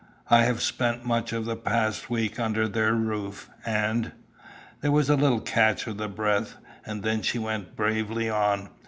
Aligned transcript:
I 0.31 0.45
have 0.45 0.63
spent 0.63 1.05
much 1.05 1.31
of 1.31 1.45
the 1.45 1.55
past 1.55 2.09
week 2.09 2.39
under 2.39 2.67
their 2.67 2.95
roof, 2.95 3.51
and" 3.63 4.13
There 4.81 4.91
was 4.91 5.11
a 5.11 5.15
little 5.15 5.41
catch 5.41 5.85
of 5.85 5.97
the 5.97 6.07
breath, 6.07 6.57
and 6.83 7.03
then 7.03 7.21
she 7.21 7.37
went 7.37 7.75
bravely 7.75 8.27
on. 8.27 8.69